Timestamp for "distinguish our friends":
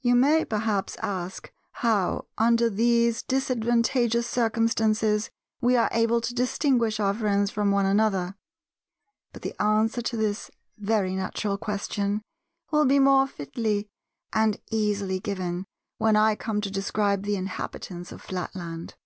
6.34-7.52